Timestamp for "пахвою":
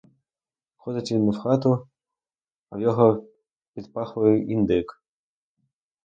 3.93-4.47